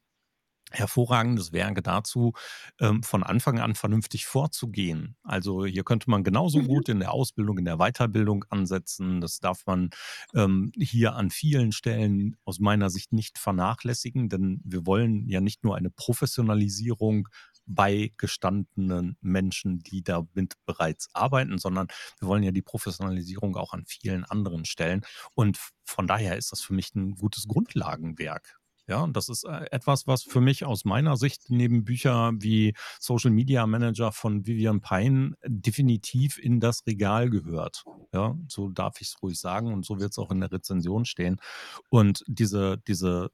[0.73, 2.33] hervorragendes Werk dazu,
[2.81, 5.17] ähm, von Anfang an vernünftig vorzugehen.
[5.23, 6.67] Also hier könnte man genauso Mhm.
[6.67, 9.21] gut in der Ausbildung, in der Weiterbildung ansetzen.
[9.21, 9.91] Das darf man
[10.35, 15.65] ähm, hier an vielen Stellen aus meiner Sicht nicht vernachlässigen, denn wir wollen ja nicht
[15.65, 17.29] nur eine Professionalisierung
[17.67, 21.87] bei gestandenen Menschen, die damit bereits arbeiten, sondern
[22.19, 25.03] wir wollen ja die Professionalisierung auch an vielen anderen Stellen.
[25.35, 28.59] Und von daher ist das für mich ein gutes Grundlagenwerk.
[28.93, 32.75] Ja, und das ist äh, etwas, was für mich aus meiner Sicht neben Bücher wie
[33.01, 37.85] Social Media Manager von Vivian Pine definitiv in das Regal gehört.
[38.13, 41.07] Ja, so darf ich es ruhig sagen und so wird es auch in der Rezension
[41.07, 41.41] stehen.
[41.89, 43.31] Und diese, diese,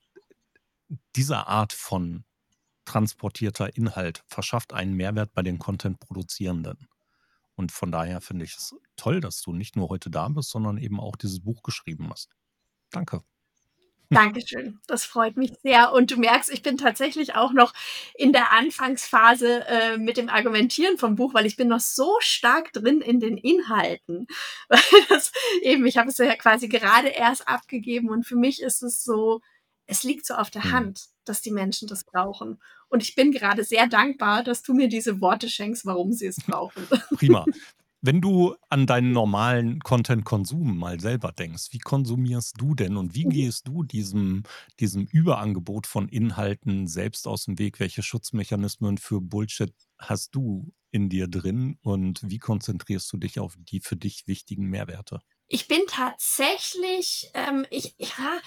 [1.16, 2.22] diese Art von
[2.84, 6.86] transportierter Inhalt verschafft einen Mehrwert bei den Content-Produzierenden.
[7.56, 10.78] Und von daher finde ich es toll, dass du nicht nur heute da bist, sondern
[10.78, 12.30] eben auch dieses Buch geschrieben hast.
[12.92, 13.24] Danke.
[14.10, 14.80] Dankeschön.
[14.86, 15.92] Das freut mich sehr.
[15.92, 17.74] Und du merkst, ich bin tatsächlich auch noch
[18.14, 22.72] in der Anfangsphase äh, mit dem Argumentieren vom Buch, weil ich bin noch so stark
[22.72, 24.26] drin in den Inhalten.
[24.68, 28.82] Weil das eben, ich habe es ja quasi gerade erst abgegeben und für mich ist
[28.82, 29.40] es so,
[29.86, 30.72] es liegt so auf der Hm.
[30.72, 32.60] Hand, dass die Menschen das brauchen.
[32.88, 36.36] Und ich bin gerade sehr dankbar, dass du mir diese Worte schenkst, warum sie es
[36.36, 36.86] brauchen.
[37.16, 37.44] Prima.
[38.00, 43.24] Wenn du an deinen normalen Content-Konsum mal selber denkst, wie konsumierst du denn und wie
[43.24, 43.28] Mhm.
[43.28, 44.44] gehst du diesem,
[44.78, 47.80] diesem Überangebot von Inhalten selbst aus dem Weg?
[47.80, 53.56] Welche Schutzmechanismen für Bullshit hast du in dir drin und wie konzentrierst du dich auf
[53.58, 55.20] die für dich wichtigen Mehrwerte?
[55.48, 58.40] Ich bin tatsächlich, ähm, ich, ja,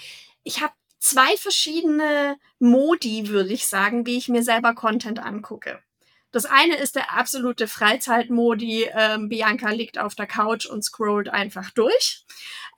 [0.44, 5.82] ich habe zwei verschiedene Modi, würde ich sagen, wie ich mir selber Content angucke.
[6.32, 8.88] Das eine ist der absolute Freizeitmodi.
[8.92, 12.24] Ähm, Bianca liegt auf der Couch und scrollt einfach durch.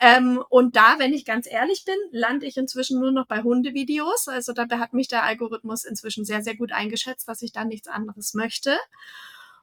[0.01, 4.27] Ähm, und da, wenn ich ganz ehrlich bin, lande ich inzwischen nur noch bei Hundevideos.
[4.27, 7.87] Also dabei hat mich der Algorithmus inzwischen sehr, sehr gut eingeschätzt, dass ich da nichts
[7.87, 8.77] anderes möchte.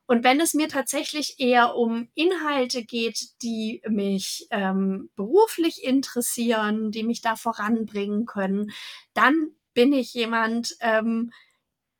[0.07, 7.03] Und wenn es mir tatsächlich eher um Inhalte geht, die mich ähm, beruflich interessieren, die
[7.03, 8.71] mich da voranbringen können,
[9.13, 11.31] dann bin ich jemand, ähm,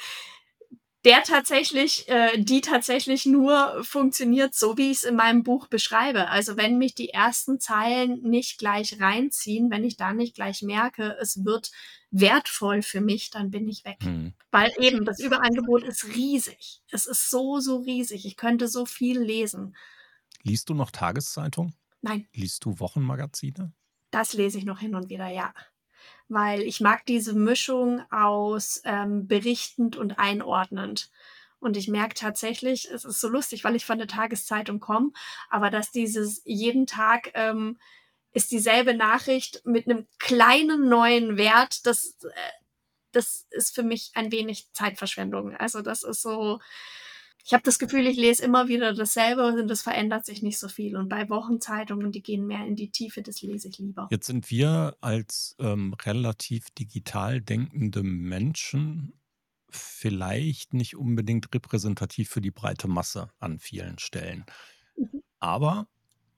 [1.06, 6.30] der tatsächlich, äh, die tatsächlich nur funktioniert, so wie ich es in meinem Buch beschreibe.
[6.30, 11.18] Also wenn mich die ersten Zeilen nicht gleich reinziehen, wenn ich da nicht gleich merke,
[11.20, 11.72] es wird
[12.12, 13.98] wertvoll für mich, dann bin ich weg.
[14.02, 14.34] Hm.
[14.52, 16.82] Weil eben das Überangebot ist riesig.
[16.92, 18.26] Es ist so, so riesig.
[18.26, 19.76] Ich könnte so viel lesen.
[20.44, 21.74] Liest du noch Tageszeitung?
[22.02, 23.74] Nein, Liest du Wochenmagazine?
[24.14, 25.54] das lese ich noch hin und wieder, ja.
[26.30, 31.12] Weil ich mag diese Mischung aus ähm, berichtend und einordnend.
[31.60, 35.12] Und ich merke tatsächlich, es ist so lustig, weil ich von der Tageszeitung komme,
[35.50, 37.78] aber dass dieses jeden Tag ähm,
[38.34, 42.52] ist dieselbe Nachricht mit einem kleinen neuen Wert, das, äh,
[43.12, 45.56] das ist für mich ein wenig Zeitverschwendung.
[45.56, 46.60] Also das ist so,
[47.46, 50.70] ich habe das Gefühl, ich lese immer wieder dasselbe und es verändert sich nicht so
[50.70, 50.96] viel.
[50.96, 54.08] Und bei Wochenzeitungen, die gehen mehr in die Tiefe, das lese ich lieber.
[54.12, 59.14] Jetzt sind wir als ähm, relativ digital denkende Menschen
[59.70, 64.46] vielleicht nicht unbedingt repräsentativ für die breite Masse an vielen Stellen.
[64.96, 65.22] Mhm.
[65.40, 65.88] Aber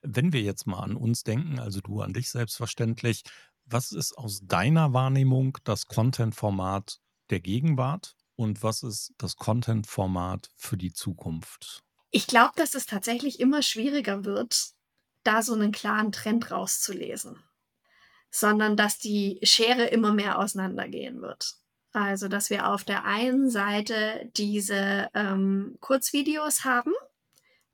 [0.01, 3.23] wenn wir jetzt mal an uns denken, also du an dich selbstverständlich,
[3.65, 10.77] was ist aus deiner Wahrnehmung das Content-Format der Gegenwart und was ist das Content-Format für
[10.77, 11.83] die Zukunft?
[12.11, 14.69] Ich glaube, dass es tatsächlich immer schwieriger wird,
[15.23, 17.43] da so einen klaren Trend rauszulesen,
[18.29, 21.55] sondern dass die Schere immer mehr auseinandergehen wird.
[21.91, 26.91] Also, dass wir auf der einen Seite diese ähm, Kurzvideos haben,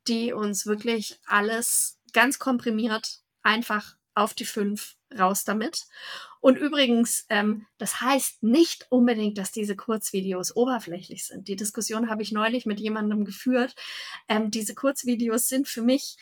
[0.07, 5.85] die uns wirklich alles ganz komprimiert einfach auf die fünf raus damit.
[6.39, 11.47] Und übrigens, ähm, das heißt nicht unbedingt, dass diese Kurzvideos oberflächlich sind.
[11.47, 13.75] Die Diskussion habe ich neulich mit jemandem geführt.
[14.27, 16.17] Ähm, diese Kurzvideos sind für mich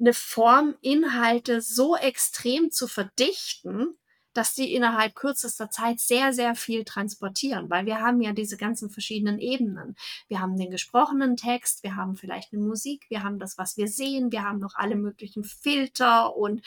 [0.00, 3.96] eine Form, Inhalte so extrem zu verdichten,
[4.40, 8.88] dass die innerhalb kürzester Zeit sehr, sehr viel transportieren, weil wir haben ja diese ganzen
[8.88, 9.96] verschiedenen Ebenen.
[10.28, 13.86] Wir haben den gesprochenen Text, wir haben vielleicht eine Musik, wir haben das, was wir
[13.86, 16.62] sehen, wir haben noch alle möglichen Filter und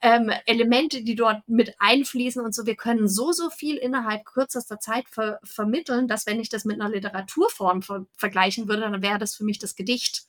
[0.00, 2.64] ähm, Elemente, die dort mit einfließen und so.
[2.64, 6.80] Wir können so, so viel innerhalb kürzester Zeit ver vermitteln, dass wenn ich das mit
[6.80, 10.24] einer Literaturform ver vergleichen würde, dann wäre das für mich das Gedicht.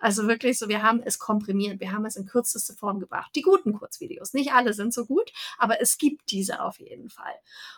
[0.00, 3.30] Also wirklich so, wir haben es komprimiert, wir haben es in kürzeste Form gebracht.
[3.34, 7.34] Die guten Kurzvideos, nicht alle sind so gut, aber es gibt diese auf jeden Fall.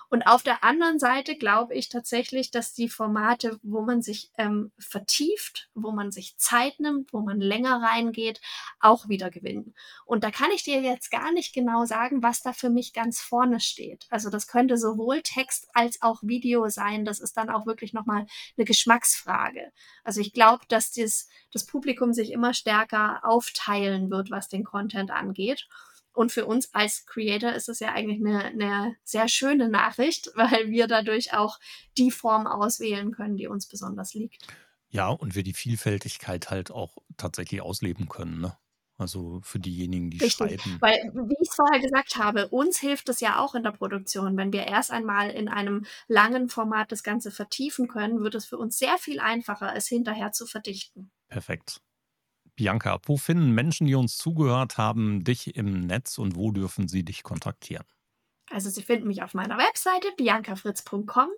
[0.09, 4.71] Und auf der anderen Seite glaube ich tatsächlich, dass die Formate, wo man sich ähm,
[4.79, 8.41] vertieft, wo man sich Zeit nimmt, wo man länger reingeht,
[8.79, 9.75] auch wieder gewinnen.
[10.05, 13.21] Und da kann ich dir jetzt gar nicht genau sagen, was da für mich ganz
[13.21, 14.07] vorne steht.
[14.11, 17.05] Also das könnte sowohl Text als auch Video sein.
[17.05, 19.73] Das ist dann auch wirklich nochmal eine Geschmacksfrage.
[20.05, 25.11] Also ich glaube, dass das, das Publikum sich immer stärker aufteilen wird, was den Content
[25.11, 25.67] angeht.
[26.15, 30.71] Und für uns als Creator ist es ja eigentlich eine, eine sehr schöne Nachricht, weil
[30.71, 31.59] wir dadurch auch
[31.97, 34.47] die Form auswählen können, die uns besonders liegt.
[34.91, 38.43] Ja, und wir die Vielfältigkeit halt auch tatsächlich ausleben können.
[38.43, 38.57] Ne?
[38.99, 40.77] Also für diejenigen, die Richtig, schreiben.
[40.81, 44.37] weil wie ich vorher gesagt habe, uns hilft es ja auch in der Produktion.
[44.37, 48.59] Wenn wir erst einmal in einem langen Format das Ganze vertiefen können, wird es für
[48.59, 51.11] uns sehr viel einfacher, es hinterher zu verdichten.
[51.29, 51.81] Perfekt.
[52.63, 57.05] Bianca, wo finden Menschen, die uns zugehört haben, dich im Netz und wo dürfen sie
[57.05, 57.85] dich kontaktieren?
[58.51, 61.29] Also Sie finden mich auf meiner Webseite biancafritz.com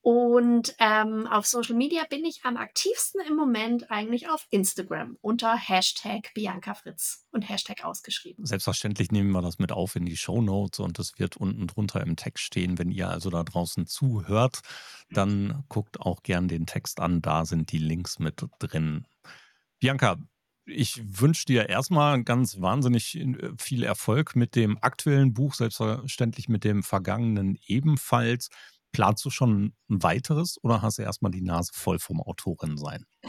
[0.00, 5.56] und ähm, auf Social Media bin ich am aktivsten im Moment eigentlich auf Instagram unter
[5.56, 8.44] Hashtag Bianca Fritz und Hashtag ausgeschrieben.
[8.44, 12.00] Selbstverständlich nehmen wir das mit auf in die Show Notes und es wird unten drunter
[12.00, 12.78] im Text stehen.
[12.78, 14.62] Wenn ihr also da draußen zuhört,
[15.10, 17.22] dann guckt auch gern den Text an.
[17.22, 19.06] Da sind die Links mit drin.
[19.80, 20.16] Bianca,
[20.68, 26.64] ich wünsche dir erstmal ganz wahnsinnig äh, viel Erfolg mit dem aktuellen Buch, selbstverständlich mit
[26.64, 28.50] dem vergangenen ebenfalls.
[28.92, 33.04] Planst du schon ein weiteres oder hast du erstmal die Nase voll vom Autorin sein?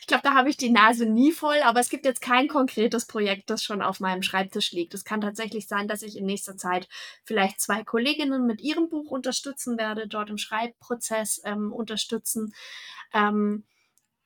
[0.00, 3.06] ich glaube, da habe ich die Nase nie voll, aber es gibt jetzt kein konkretes
[3.06, 4.94] Projekt, das schon auf meinem Schreibtisch liegt.
[4.94, 6.88] Es kann tatsächlich sein, dass ich in nächster Zeit
[7.22, 12.54] vielleicht zwei Kolleginnen mit ihrem Buch unterstützen werde, dort im Schreibprozess ähm, unterstützen.
[13.12, 13.64] Ähm,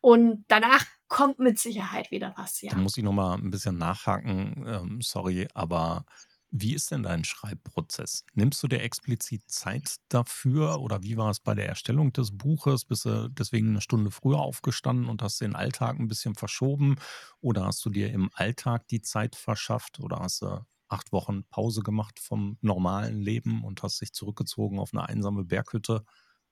[0.00, 2.72] und danach kommt mit Sicherheit wieder was, ja.
[2.72, 4.64] Da muss ich nochmal ein bisschen nachhaken.
[4.66, 6.04] Ähm, sorry, aber
[6.52, 8.24] wie ist denn dein Schreibprozess?
[8.34, 12.84] Nimmst du dir explizit Zeit dafür oder wie war es bei der Erstellung des Buches?
[12.84, 16.96] Bist du deswegen eine Stunde früher aufgestanden und hast den Alltag ein bisschen verschoben?
[17.40, 21.82] Oder hast du dir im Alltag die Zeit verschafft oder hast du acht Wochen Pause
[21.82, 26.04] gemacht vom normalen Leben und hast dich zurückgezogen auf eine einsame Berghütte?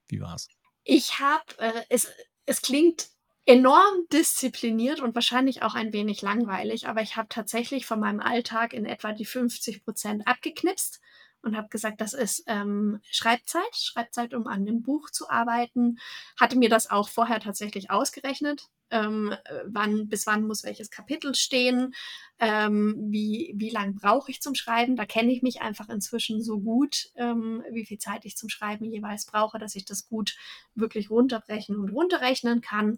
[0.07, 0.49] Wie war es?
[0.83, 2.07] Ich habe, äh, es,
[2.45, 3.09] es klingt
[3.49, 8.73] enorm diszipliniert und wahrscheinlich auch ein wenig langweilig, aber ich habe tatsächlich von meinem Alltag
[8.73, 11.01] in etwa die 50 Prozent abgeknipst
[11.41, 15.97] und habe gesagt, das ist ähm, Schreibzeit, Schreibzeit, um an dem Buch zu arbeiten.
[16.39, 19.33] Hatte mir das auch vorher tatsächlich ausgerechnet, ähm,
[19.65, 21.95] wann bis wann muss welches Kapitel stehen,
[22.39, 24.95] ähm, wie, wie lang brauche ich zum Schreiben.
[24.95, 28.85] Da kenne ich mich einfach inzwischen so gut, ähm, wie viel Zeit ich zum Schreiben
[28.85, 30.35] jeweils brauche, dass ich das gut
[30.75, 32.97] wirklich runterbrechen und runterrechnen kann.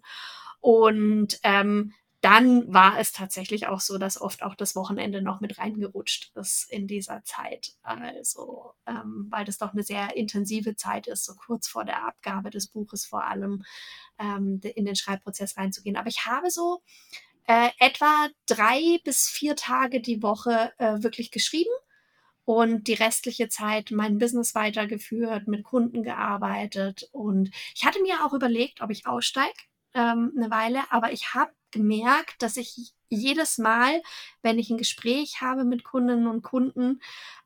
[0.62, 5.58] Und ähm, dann war es tatsächlich auch so, dass oft auch das Wochenende noch mit
[5.58, 7.74] reingerutscht ist in dieser Zeit.
[7.82, 12.50] Also, ähm, weil das doch eine sehr intensive Zeit ist, so kurz vor der Abgabe
[12.50, 13.64] des Buches vor allem
[14.20, 15.96] ähm, in den Schreibprozess reinzugehen.
[15.96, 16.80] Aber ich habe so
[17.48, 21.74] äh, etwa drei bis vier Tage die Woche äh, wirklich geschrieben
[22.44, 27.08] und die restliche Zeit mein Business weitergeführt, mit Kunden gearbeitet.
[27.10, 29.58] Und ich hatte mir auch überlegt, ob ich aussteige
[29.94, 34.02] ähm, eine Weile, aber ich habe gemerkt, dass ich jedes Mal,
[34.42, 37.00] wenn ich ein Gespräch habe mit Kundinnen und Kunden,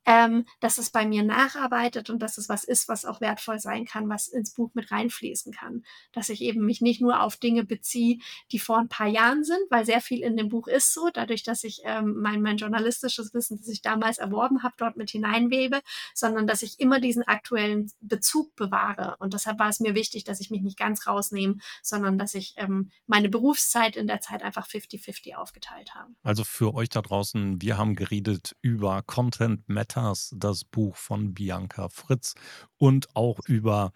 [0.06, 3.84] ähm, dass es bei mir nacharbeitet und dass es was ist, was auch wertvoll sein
[3.84, 5.84] kann, was ins Buch mit reinfließen kann.
[6.12, 8.18] Dass ich eben mich nicht nur auf Dinge beziehe,
[8.52, 11.42] die vor ein paar Jahren sind, weil sehr viel in dem Buch ist so, dadurch,
[11.42, 15.80] dass ich ähm, mein, mein journalistisches Wissen, das ich damals erworben habe, dort mit hineinwebe,
[16.14, 19.16] sondern dass ich immer diesen aktuellen Bezug bewahre.
[19.18, 22.54] Und deshalb war es mir wichtig, dass ich mich nicht ganz rausnehme, sondern dass ich
[22.58, 26.12] ähm, meine Berufszeit in der Zeit einfach 50-50 aufgeteilt habe.
[26.22, 31.32] Also für euch da draußen, wir haben geredet über Content Matter Matters, das Buch von
[31.32, 32.34] Bianca Fritz
[32.76, 33.92] und auch über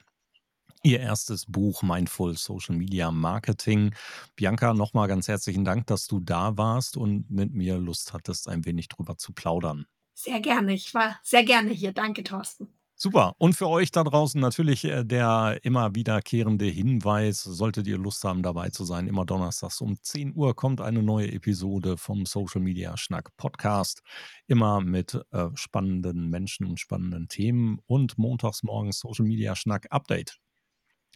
[0.83, 3.95] Ihr erstes Buch Mindful Social Media Marketing.
[4.35, 8.65] Bianca, nochmal ganz herzlichen Dank, dass du da warst und mit mir Lust hattest, ein
[8.65, 9.85] wenig drüber zu plaudern.
[10.15, 10.73] Sehr gerne.
[10.73, 11.93] Ich war sehr gerne hier.
[11.93, 12.80] Danke, Thorsten.
[13.03, 13.35] Super.
[13.39, 18.43] Und für euch da draußen natürlich äh, der immer wiederkehrende Hinweis, solltet ihr Lust haben,
[18.43, 22.95] dabei zu sein, immer donnerstags um 10 Uhr kommt eine neue Episode vom Social Media
[22.99, 24.03] Schnack Podcast.
[24.49, 30.39] Immer mit äh, spannenden Menschen und spannenden Themen und montags morgens Social Media Schnack Update.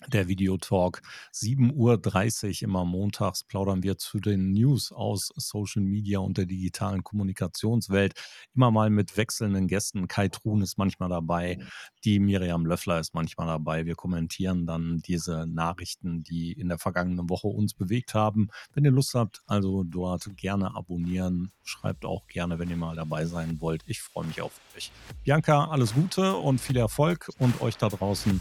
[0.09, 1.02] Der Videotalk.
[1.33, 7.02] 7.30 Uhr immer montags plaudern wir zu den News aus Social Media und der digitalen
[7.02, 8.14] Kommunikationswelt.
[8.54, 10.09] Immer mal mit wechselnden Gästen.
[10.09, 11.59] Kai Truhn ist manchmal dabei,
[12.04, 13.87] die Miriam Löffler ist manchmal dabei.
[13.87, 18.48] Wir kommentieren dann diese Nachrichten, die in der vergangenen Woche uns bewegt haben.
[18.73, 21.52] Wenn ihr Lust habt, also dort gerne abonnieren.
[21.62, 23.83] Schreibt auch gerne, wenn ihr mal dabei sein wollt.
[23.87, 24.92] Ich freue mich auf euch.
[25.23, 28.40] Bianca, alles Gute und viel Erfolg und euch da draußen.